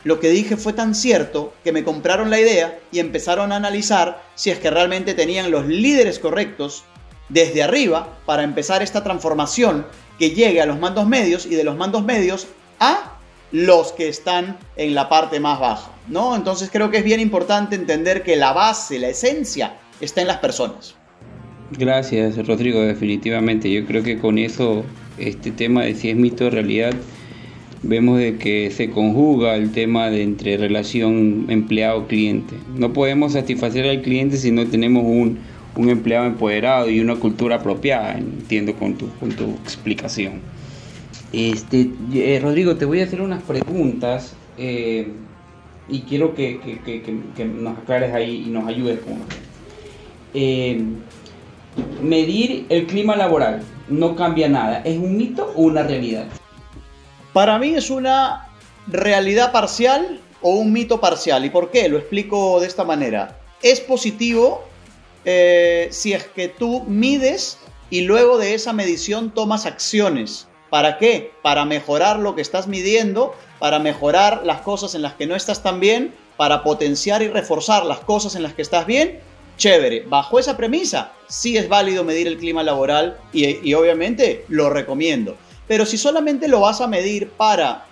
lo 0.05 0.19
que 0.19 0.31
dije 0.31 0.57
fue 0.57 0.73
tan 0.73 0.95
cierto 0.95 1.53
que 1.63 1.73
me 1.73 1.85
compraron 1.85 2.31
la 2.31 2.41
idea 2.41 2.79
y 2.91 3.01
empezaron 3.01 3.53
a 3.53 3.57
analizar 3.57 4.23
si 4.35 4.51
es 4.51 4.59
que 4.59 4.71
realmente 4.71 5.15
tenían 5.15 5.51
los 5.51 5.67
líderes 5.67 6.19
correctos 6.19 6.85
desde 7.29 7.63
arriba 7.63 8.19
para 8.27 8.43
empezar 8.43 8.83
esta 8.83 9.05
transformación 9.05 9.87
que 10.19 10.31
llegue 10.31 10.61
a 10.61 10.67
los 10.67 10.79
mandos 10.79 11.07
medios 11.07 11.47
y 11.47 11.55
de 11.55 11.65
los 11.65 11.77
mandos 11.77 12.05
medios 12.05 12.47
a 12.79 13.17
los 13.53 13.93
que 13.93 14.09
están 14.09 14.59
en 14.77 14.95
la 14.95 15.09
parte 15.09 15.41
más 15.41 15.59
baja, 15.59 15.91
¿no? 16.09 16.37
Entonces 16.37 16.71
creo 16.73 16.91
que 16.91 16.99
es 16.99 17.05
bien 17.05 17.21
importante 17.21 17.75
entender 17.75 18.23
que 18.23 18.37
la 18.37 18.53
base, 18.53 18.99
la 18.99 19.09
esencia, 19.09 19.77
está 20.01 20.21
en 20.21 20.29
las 20.29 20.39
personas. 20.39 20.95
Gracias, 21.73 22.37
Rodrigo, 22.47 22.81
definitivamente. 22.81 23.71
Yo 23.71 23.87
creo 23.87 24.03
que 24.03 24.19
con 24.19 24.39
eso, 24.39 24.85
este 25.19 25.51
tema 25.51 25.85
de 25.85 25.95
si 25.95 26.11
es 26.11 26.17
mito 26.17 26.47
o 26.47 26.51
realidad, 26.51 26.95
vemos 27.83 28.19
de 28.19 28.37
que 28.37 28.71
se 28.71 28.91
conjuga 28.91 29.57
el 29.57 29.73
tema 29.73 30.11
de 30.11 30.23
entre 30.23 30.57
relación 30.57 31.47
empleado-cliente. 31.49 32.57
No 32.77 32.93
podemos 32.93 33.33
satisfacer 33.33 33.87
al 33.87 34.03
cliente 34.03 34.37
si 34.37 34.51
no 34.51 34.67
tenemos 34.67 35.05
un, 35.05 35.39
empleado 35.89 36.27
empoderado 36.27 36.91
y 36.91 37.01
una 37.01 37.17
cultura 37.17 37.57
apropiada, 37.57 38.19
entiendo 38.19 38.75
con 38.75 38.97
tu, 38.97 39.07
tu 39.07 39.51
explicación. 39.65 40.41
Este, 41.33 41.91
eh, 42.13 42.39
Rodrigo, 42.43 42.77
te 42.77 42.85
voy 42.85 43.01
a 43.01 43.05
hacer 43.05 43.23
unas 43.23 43.43
preguntas 43.43 44.35
eh, 44.59 45.09
y 45.89 46.01
quiero 46.01 46.35
que, 46.35 46.59
nos 47.61 47.79
aclares 47.79 48.13
ahí 48.13 48.45
y 48.47 48.51
nos 48.51 48.67
ayudes 48.67 48.99
con 49.01 49.15
eh, 50.35 50.83
medir 52.03 52.67
el 52.69 52.87
clima 52.87 53.17
laboral 53.17 53.63
no 53.91 54.17
cambia 54.17 54.49
nada. 54.49 54.83
¿Es 54.85 54.97
un 54.97 55.17
mito 55.17 55.53
o 55.55 55.63
una 55.63 55.83
realidad? 55.83 56.27
Para 57.33 57.59
mí 57.59 57.75
es 57.75 57.91
una 57.91 58.49
realidad 58.87 59.53
parcial 59.53 60.21
o 60.41 60.55
un 60.55 60.73
mito 60.73 61.01
parcial. 61.01 61.45
¿Y 61.45 61.51
por 61.51 61.71
qué? 61.71 61.89
Lo 61.89 61.99
explico 61.99 62.61
de 62.61 62.67
esta 62.67 62.85
manera. 62.85 63.39
Es 63.63 63.81
positivo 63.81 64.65
si 65.25 66.13
es 66.15 66.25
que 66.35 66.49
tú 66.49 66.85
mides 66.87 67.59
y 67.91 68.03
luego 68.03 68.39
de 68.39 68.55
esa 68.55 68.73
medición 68.73 69.33
tomas 69.33 69.67
acciones 69.67 70.49
¿Para 70.71 70.99
qué? 70.99 71.33
Para 71.43 71.65
mejorar 71.65 72.21
lo 72.21 72.37
que 72.37 72.43
estás 72.43 72.69
midiendo, 72.69 73.35
para 73.59 73.81
mejorar 73.81 74.43
las 74.45 74.61
cosas 74.61 74.95
en 74.95 75.03
las 75.03 75.15
que 75.15 75.27
no 75.27 75.35
estás 75.35 75.63
tan 75.65 75.81
bien, 75.81 76.15
para 76.37 76.63
potenciar 76.63 77.23
y 77.23 77.29
reforzar 77.29 77.85
las 77.85 77.99
cosas 77.99 78.37
en 78.37 78.45
las 78.45 78.55
que 78.55 78.63
estás 78.63 78.87
bien. 78.87 79.21
Chévere, 79.61 80.05
bajo 80.09 80.39
esa 80.39 80.57
premisa 80.57 81.13
sí 81.29 81.59
es 81.59 81.69
válido 81.69 82.03
medir 82.03 82.27
el 82.27 82.39
clima 82.39 82.63
laboral 82.63 83.19
y, 83.31 83.75
obviamente 83.75 84.47
lo 84.49 84.71
recomiendo. 84.71 85.37
Pero 85.69 85.85
si 85.85 85.99
solamente 85.99 86.49
lo 86.49 86.61
vas 86.61 86.81
a 86.81 86.87
medir 86.87 87.29
para 87.29 87.85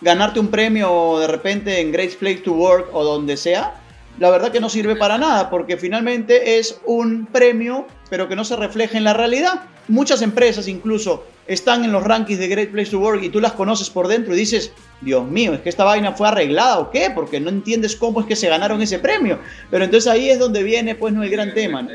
ganarte 0.00 0.40
un 0.40 0.48
premio 0.48 1.18
de 1.18 1.26
repente 1.26 1.80
en 1.80 1.92
Great 1.92 2.14
Place 2.14 2.38
to 2.38 2.52
Work 2.52 2.94
o 2.94 3.04
donde 3.04 3.36
sea, 3.36 3.74
la 4.18 4.30
verdad 4.30 4.50
que 4.50 4.60
no 4.60 4.70
sirve 4.70 4.96
para 4.96 5.18
nada 5.18 5.50
porque 5.50 5.76
finalmente 5.76 6.58
es 6.58 6.80
un 6.86 7.26
premio 7.26 7.86
pero 8.08 8.26
que 8.26 8.34
no 8.34 8.46
se 8.46 8.56
refleja 8.56 8.96
en 8.96 9.04
la 9.04 9.12
realidad. 9.12 9.64
Muchas 9.90 10.22
empresas 10.22 10.68
incluso 10.68 11.24
están 11.48 11.84
en 11.84 11.90
los 11.90 12.04
rankings 12.04 12.38
de 12.38 12.46
Great 12.46 12.70
Place 12.70 12.92
to 12.92 13.00
Work 13.00 13.24
y 13.24 13.28
tú 13.28 13.40
las 13.40 13.52
conoces 13.52 13.90
por 13.90 14.06
dentro 14.06 14.32
y 14.32 14.38
dices, 14.38 14.70
Dios 15.00 15.26
mío, 15.26 15.52
es 15.52 15.60
que 15.62 15.68
esta 15.68 15.82
vaina 15.82 16.12
fue 16.12 16.28
arreglada 16.28 16.78
o 16.78 16.92
qué, 16.92 17.10
porque 17.12 17.40
no 17.40 17.50
entiendes 17.50 17.96
cómo 17.96 18.20
es 18.20 18.26
que 18.26 18.36
se 18.36 18.48
ganaron 18.48 18.80
ese 18.80 19.00
premio. 19.00 19.40
Pero 19.68 19.84
entonces 19.84 20.08
ahí 20.08 20.30
es 20.30 20.38
donde 20.38 20.62
viene 20.62 20.94
pues 20.94 21.12
no 21.12 21.24
el 21.24 21.30
gran 21.30 21.52
tema. 21.52 21.88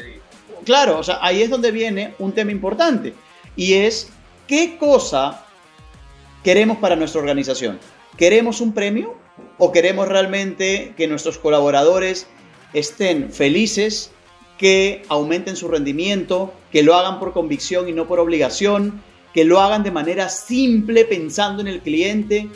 Claro, 0.66 1.00
o 1.00 1.04
sea, 1.04 1.20
ahí 1.22 1.42
es 1.42 1.50
donde 1.50 1.72
viene 1.72 2.16
un 2.20 2.34
tema 2.34 2.52
importante 2.52 3.14
y 3.56 3.76
es 3.76 4.10
qué 4.46 4.78
cosa 4.78 5.46
queremos 6.44 6.78
para 6.80 6.98
nuestra 6.98 7.22
organización. 7.22 7.80
¿Queremos 8.18 8.60
un 8.60 8.74
premio 8.74 9.16
o 9.58 9.72
queremos 9.72 10.10
realmente 10.10 10.94
que 10.98 11.08
nuestros 11.08 11.38
colaboradores 11.38 12.28
estén 12.74 13.32
felices, 13.32 14.12
que 14.58 15.04
aumenten 15.10 15.56
su 15.56 15.68
rendimiento, 15.68 16.54
que 16.72 16.84
lo 16.84 16.96
hagan 16.96 17.20
por 17.20 17.34
convicción 17.34 17.90
y 17.90 17.94
no 17.94 18.08
por 18.08 18.20
obligación, 18.20 19.02
que 19.34 19.44
lo 19.44 19.60
hagan 19.60 19.84
de 19.84 19.92
manera 19.92 20.30
simple 20.30 21.06
pensando 21.06 21.62
en 21.62 21.68
el 21.68 21.82
cliente. 21.82 22.48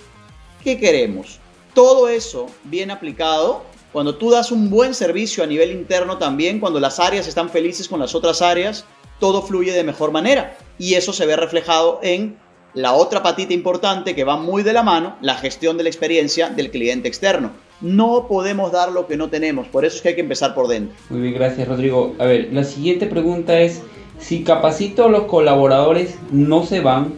¿Qué 0.63 0.77
queremos? 0.77 1.39
Todo 1.73 2.07
eso 2.09 2.47
bien 2.63 2.91
aplicado, 2.91 3.63
cuando 3.91 4.15
tú 4.15 4.29
das 4.29 4.51
un 4.51 4.69
buen 4.69 4.93
servicio 4.93 5.43
a 5.43 5.47
nivel 5.47 5.71
interno 5.71 6.17
también, 6.17 6.59
cuando 6.59 6.79
las 6.79 6.99
áreas 6.99 7.27
están 7.27 7.49
felices 7.49 7.87
con 7.87 7.99
las 7.99 8.13
otras 8.13 8.41
áreas, 8.41 8.85
todo 9.19 9.41
fluye 9.41 9.73
de 9.73 9.83
mejor 9.83 10.11
manera. 10.11 10.57
Y 10.77 10.93
eso 10.93 11.11
se 11.11 11.25
ve 11.25 11.35
reflejado 11.35 11.99
en 12.03 12.37
la 12.73 12.93
otra 12.93 13.23
patita 13.23 13.53
importante 13.53 14.15
que 14.15 14.23
va 14.23 14.37
muy 14.37 14.63
de 14.63 14.73
la 14.73 14.83
mano, 14.83 15.17
la 15.21 15.35
gestión 15.35 15.75
de 15.77 15.83
la 15.83 15.89
experiencia 15.89 16.49
del 16.49 16.69
cliente 16.69 17.07
externo. 17.07 17.51
No 17.81 18.27
podemos 18.27 18.71
dar 18.71 18.91
lo 18.91 19.07
que 19.07 19.15
no 19.15 19.29
tenemos, 19.29 19.67
por 19.67 19.85
eso 19.85 19.95
es 19.97 20.01
que 20.01 20.09
hay 20.09 20.15
que 20.15 20.21
empezar 20.21 20.53
por 20.53 20.67
dentro. 20.67 20.95
Muy 21.09 21.21
bien, 21.21 21.33
gracias 21.33 21.67
Rodrigo. 21.67 22.15
A 22.19 22.25
ver, 22.25 22.49
la 22.51 22.63
siguiente 22.63 23.05
pregunta 23.05 23.59
es, 23.59 23.81
si 24.19 24.43
capacito 24.43 25.05
a 25.05 25.09
los 25.09 25.23
colaboradores 25.23 26.15
no 26.31 26.65
se 26.65 26.81
van, 26.81 27.13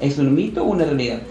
¿es 0.00 0.18
un 0.18 0.34
mito 0.34 0.62
o 0.62 0.66
una 0.66 0.84
realidad? 0.84 1.22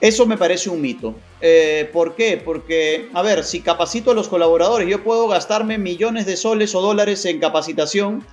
Eso 0.00 0.26
me 0.26 0.36
parece 0.36 0.70
un 0.70 0.80
mito. 0.80 1.14
Eh, 1.40 1.90
¿Por 1.92 2.14
qué? 2.14 2.40
Porque, 2.44 3.08
a 3.12 3.22
ver, 3.22 3.42
si 3.42 3.60
capacito 3.60 4.12
a 4.12 4.14
los 4.14 4.28
colaboradores, 4.28 4.88
yo 4.88 5.02
puedo 5.02 5.26
gastarme 5.26 5.76
millones 5.76 6.24
de 6.24 6.36
soles 6.36 6.74
o 6.76 6.80
dólares 6.80 7.24
en 7.24 7.40
capacitación, 7.40 8.24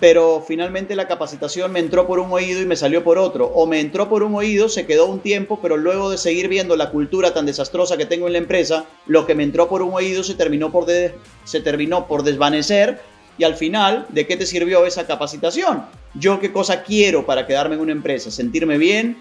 pero 0.00 0.44
finalmente 0.46 0.96
la 0.96 1.06
capacitación 1.06 1.70
me 1.72 1.78
entró 1.78 2.06
por 2.06 2.18
un 2.18 2.32
oído 2.32 2.60
y 2.60 2.66
me 2.66 2.76
salió 2.76 3.04
por 3.04 3.16
otro. 3.16 3.46
O 3.46 3.66
me 3.66 3.80
entró 3.80 4.08
por 4.08 4.22
un 4.22 4.34
oído, 4.34 4.68
se 4.68 4.86
quedó 4.86 5.06
un 5.06 5.20
tiempo, 5.20 5.60
pero 5.62 5.76
luego 5.76 6.10
de 6.10 6.18
seguir 6.18 6.48
viendo 6.48 6.76
la 6.76 6.90
cultura 6.90 7.32
tan 7.32 7.46
desastrosa 7.46 7.96
que 7.96 8.06
tengo 8.06 8.26
en 8.26 8.32
la 8.32 8.38
empresa, 8.38 8.86
lo 9.06 9.24
que 9.24 9.34
me 9.34 9.44
entró 9.44 9.68
por 9.68 9.82
un 9.82 9.94
oído 9.94 10.24
se 10.24 10.34
terminó 10.34 10.72
por, 10.72 12.22
desvanecer 12.24 13.00
y 13.38 13.44
al 13.44 13.54
final, 13.54 14.06
¿de 14.10 14.26
qué 14.26 14.36
te 14.36 14.46
sirvió 14.46 14.86
esa 14.86 15.06
capacitación? 15.06 15.84
Yo 16.14 16.40
qué 16.40 16.52
cosa 16.52 16.82
quiero 16.82 17.26
para 17.26 17.46
quedarme 17.46 17.74
en 17.76 17.80
una 17.80 17.92
empresa, 17.92 18.30
sentirme 18.30 18.78
bien, 18.78 19.16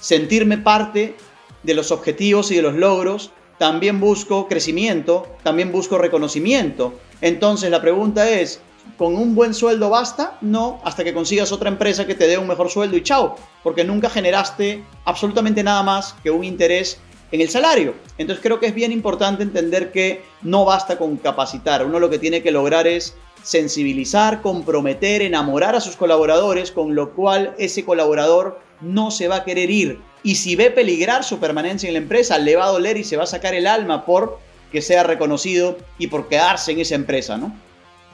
sentirme 0.00 0.58
parte 0.58 1.14
de 1.62 1.74
los 1.74 1.90
objetivos 1.90 2.50
y 2.50 2.56
de 2.56 2.62
los 2.62 2.74
logros, 2.74 3.32
también 3.58 4.00
busco 4.00 4.48
crecimiento, 4.48 5.26
también 5.42 5.72
busco 5.72 5.98
reconocimiento. 5.98 6.94
Entonces 7.20 7.70
la 7.70 7.82
pregunta 7.82 8.30
es, 8.30 8.60
¿con 8.96 9.16
un 9.16 9.34
buen 9.34 9.54
sueldo 9.54 9.90
basta? 9.90 10.38
No, 10.40 10.80
hasta 10.84 11.04
que 11.04 11.14
consigas 11.14 11.52
otra 11.52 11.68
empresa 11.68 12.06
que 12.06 12.14
te 12.14 12.26
dé 12.26 12.38
un 12.38 12.46
mejor 12.46 12.70
sueldo 12.70 12.96
y 12.96 13.02
chao, 13.02 13.36
porque 13.62 13.84
nunca 13.84 14.10
generaste 14.10 14.84
absolutamente 15.04 15.62
nada 15.62 15.82
más 15.82 16.14
que 16.22 16.30
un 16.30 16.44
interés 16.44 16.98
en 17.30 17.40
el 17.40 17.50
salario. 17.50 17.94
Entonces 18.16 18.42
creo 18.42 18.58
que 18.58 18.66
es 18.66 18.74
bien 18.74 18.92
importante 18.92 19.42
entender 19.42 19.92
que 19.92 20.22
no 20.42 20.64
basta 20.64 20.98
con 20.98 21.16
capacitar, 21.16 21.84
uno 21.84 22.00
lo 22.00 22.10
que 22.10 22.18
tiene 22.18 22.42
que 22.42 22.50
lograr 22.50 22.86
es 22.86 23.14
sensibilizar, 23.42 24.42
comprometer, 24.42 25.22
enamorar 25.22 25.76
a 25.76 25.80
sus 25.80 25.96
colaboradores, 25.96 26.72
con 26.72 26.94
lo 26.94 27.12
cual 27.14 27.54
ese 27.58 27.84
colaborador 27.84 28.60
no 28.80 29.10
se 29.10 29.28
va 29.28 29.36
a 29.36 29.44
querer 29.44 29.70
ir. 29.70 30.00
Y 30.22 30.34
si 30.34 30.56
ve 30.56 30.70
peligrar 30.70 31.24
su 31.24 31.38
permanencia 31.38 31.86
en 31.86 31.94
la 31.94 32.00
empresa, 32.00 32.38
le 32.38 32.56
va 32.56 32.64
a 32.64 32.70
doler 32.70 32.96
y 32.96 33.04
se 33.04 33.16
va 33.16 33.24
a 33.24 33.26
sacar 33.26 33.54
el 33.54 33.66
alma 33.66 34.04
por 34.04 34.38
que 34.72 34.82
sea 34.82 35.02
reconocido 35.02 35.78
y 35.98 36.08
por 36.08 36.28
quedarse 36.28 36.72
en 36.72 36.80
esa 36.80 36.94
empresa, 36.94 37.38
¿no? 37.38 37.54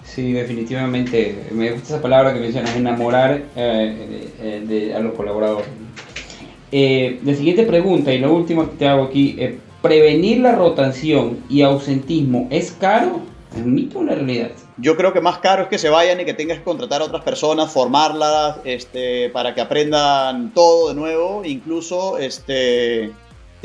Sí, 0.05 0.33
definitivamente. 0.33 1.49
Me 1.51 1.73
gusta 1.73 1.95
esa 1.95 2.03
palabra 2.03 2.33
que 2.33 2.41
mencionas, 2.41 2.77
enamorar 2.77 3.43
eh, 3.57 4.31
eh, 4.41 4.95
a 4.95 5.01
los 5.01 5.15
colaboradores. 5.15 5.67
Eh, 6.77 7.21
la 7.25 7.35
siguiente 7.35 7.65
pregunta 7.65 8.13
y 8.13 8.19
la 8.19 8.29
última 8.29 8.69
que 8.69 8.77
te 8.77 8.89
hago 8.89 9.05
aquí, 9.05 9.37
eh, 9.39 9.59
¿prevenir 9.81 10.41
la 10.41 10.57
rotación 10.57 11.39
y 11.49 11.63
ausentismo 11.63 12.49
es 12.51 12.73
caro? 12.73 13.21
¿Es 13.57 13.65
mito 13.65 13.99
o 13.99 14.03
una 14.03 14.17
realidad? 14.17 14.51
Yo 14.79 14.97
creo 14.97 15.13
que 15.13 15.21
más 15.21 15.39
caro 15.39 15.63
es 15.63 15.69
que 15.69 15.79
se 15.79 15.89
vayan 15.89 16.21
y 16.21 16.25
que 16.25 16.35
tengas 16.35 16.59
que 16.59 16.65
contratar 16.65 17.01
a 17.01 17.05
otras 17.05 17.23
personas, 17.23 17.73
formarlas, 17.73 18.57
este, 18.65 19.31
para 19.31 19.55
que 19.55 19.61
aprendan 19.61 20.53
todo 20.53 20.89
de 20.89 20.95
nuevo, 20.97 21.45
incluso 21.45 22.19
este, 22.19 23.13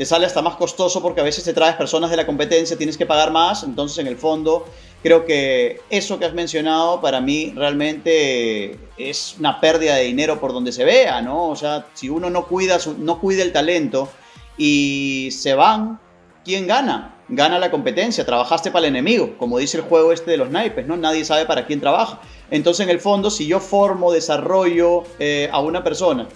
te 0.00 0.06
sale 0.06 0.24
hasta 0.24 0.40
más 0.40 0.56
costoso 0.56 1.02
porque 1.02 1.20
a 1.20 1.24
veces 1.24 1.44
te 1.44 1.52
traes 1.52 1.76
personas 1.76 2.10
de 2.10 2.16
la 2.16 2.24
competencia, 2.24 2.74
tienes 2.74 2.96
que 2.96 3.04
pagar 3.04 3.30
más, 3.30 3.64
entonces 3.64 3.98
en 3.98 4.06
el 4.06 4.16
fondo 4.16 4.64
creo 5.02 5.26
que 5.26 5.82
eso 5.90 6.18
que 6.18 6.24
has 6.24 6.32
mencionado 6.32 7.02
para 7.02 7.20
mí 7.20 7.52
realmente 7.54 8.78
es 8.96 9.36
una 9.38 9.60
pérdida 9.60 9.96
de 9.96 10.04
dinero 10.04 10.40
por 10.40 10.54
donde 10.54 10.72
se 10.72 10.86
vea, 10.86 11.20
¿no? 11.20 11.50
O 11.50 11.54
sea, 11.54 11.84
si 11.92 12.08
uno 12.08 12.30
no 12.30 12.46
cuida, 12.46 12.78
no 12.96 13.20
cuida 13.20 13.42
el 13.42 13.52
talento 13.52 14.08
y 14.56 15.28
se 15.32 15.52
van, 15.52 16.00
¿quién 16.46 16.66
gana? 16.66 17.16
Gana 17.28 17.58
la 17.58 17.70
competencia, 17.70 18.24
trabajaste 18.24 18.70
para 18.70 18.86
el 18.86 18.94
enemigo, 18.94 19.36
como 19.36 19.58
dice 19.58 19.76
el 19.76 19.82
juego 19.82 20.12
este 20.12 20.30
de 20.30 20.38
los 20.38 20.48
naipes, 20.48 20.86
¿no? 20.86 20.96
Nadie 20.96 21.26
sabe 21.26 21.44
para 21.44 21.66
quién 21.66 21.78
trabaja. 21.78 22.22
Entonces, 22.50 22.84
en 22.84 22.90
el 22.90 23.00
fondo, 23.00 23.30
si 23.30 23.46
yo 23.46 23.60
formo, 23.60 24.12
desarrollo 24.12 25.02
eh, 25.18 25.50
a 25.52 25.60
una 25.60 25.84
persona 25.84 26.26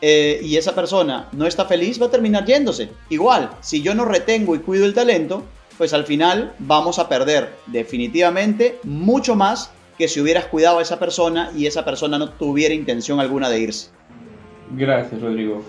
eh, 0.00 0.40
y 0.42 0.56
esa 0.56 0.74
persona 0.74 1.28
no 1.32 1.46
está 1.46 1.64
feliz, 1.64 2.00
va 2.00 2.06
a 2.06 2.10
terminar 2.10 2.44
yéndose. 2.44 2.90
Igual, 3.08 3.50
si 3.60 3.82
yo 3.82 3.94
no 3.94 4.04
retengo 4.04 4.54
y 4.54 4.60
cuido 4.60 4.84
el 4.84 4.94
talento, 4.94 5.44
pues 5.78 5.92
al 5.92 6.04
final 6.04 6.52
vamos 6.58 6.98
a 6.98 7.08
perder 7.08 7.50
definitivamente 7.66 8.78
mucho 8.82 9.34
más 9.34 9.70
que 9.98 10.08
si 10.08 10.20
hubieras 10.20 10.46
cuidado 10.46 10.78
a 10.78 10.82
esa 10.82 10.98
persona 10.98 11.50
y 11.56 11.66
esa 11.66 11.84
persona 11.84 12.18
no 12.18 12.30
tuviera 12.30 12.74
intención 12.74 13.20
alguna 13.20 13.48
de 13.48 13.60
irse. 13.60 13.88
Gracias, 14.76 15.20
Rodrigo. 15.20 15.62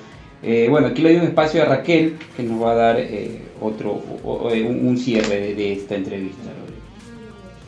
Eh, 0.44 0.68
bueno, 0.70 0.88
aquí 0.88 1.02
le 1.02 1.14
doy 1.14 1.22
un 1.22 1.28
espacio 1.28 1.64
a 1.64 1.66
Raquel 1.66 2.18
que 2.36 2.44
nos 2.44 2.62
va 2.62 2.72
a 2.72 2.76
dar 2.76 3.00
eh, 3.00 3.42
otro 3.60 3.94
un, 3.94 4.98
cierre 4.98 5.56
de, 5.56 5.74
esta 5.74 5.96
entrevista. 5.96 6.52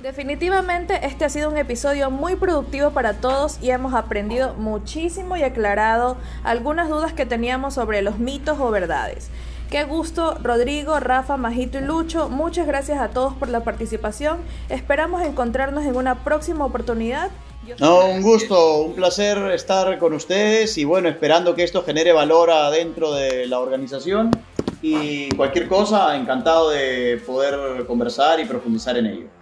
Definitivamente 0.09 1.05
este 1.05 1.25
ha 1.25 1.29
sido 1.29 1.51
un 1.51 1.57
episodio 1.57 2.09
muy 2.09 2.35
productivo 2.35 2.89
para 2.89 3.21
todos 3.21 3.59
y 3.61 3.69
hemos 3.69 3.93
aprendido 3.93 4.55
muchísimo 4.55 5.37
y 5.37 5.43
aclarado 5.43 6.17
algunas 6.43 6.89
dudas 6.89 7.13
que 7.13 7.27
teníamos 7.27 7.75
sobre 7.75 8.01
los 8.01 8.17
mitos 8.17 8.59
o 8.59 8.71
verdades. 8.71 9.29
Qué 9.69 9.83
gusto, 9.83 10.35
Rodrigo, 10.41 10.99
Rafa, 10.99 11.37
Majito 11.37 11.77
y 11.77 11.81
Lucho. 11.81 12.27
Muchas 12.27 12.65
gracias 12.65 12.99
a 12.99 13.09
todos 13.09 13.35
por 13.35 13.49
la 13.49 13.63
participación. 13.63 14.39
Esperamos 14.69 15.21
encontrarnos 15.21 15.85
en 15.85 15.95
una 15.95 16.23
próxima 16.23 16.65
oportunidad. 16.65 17.29
No, 17.79 18.07
un 18.07 18.23
gusto, 18.23 18.81
un 18.81 18.95
placer 18.95 19.37
estar 19.51 19.99
con 19.99 20.13
ustedes 20.13 20.75
y 20.79 20.85
bueno, 20.85 21.07
esperando 21.07 21.53
que 21.53 21.63
esto 21.63 21.83
genere 21.83 22.13
valor 22.13 22.49
adentro 22.49 23.13
de 23.13 23.45
la 23.45 23.59
organización 23.59 24.31
y 24.81 25.29
cualquier 25.35 25.67
cosa, 25.67 26.15
encantado 26.15 26.71
de 26.71 27.21
poder 27.27 27.85
conversar 27.85 28.39
y 28.39 28.45
profundizar 28.45 28.97
en 28.97 29.05
ello. 29.05 29.38